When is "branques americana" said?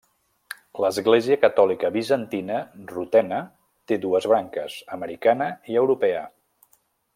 4.33-5.51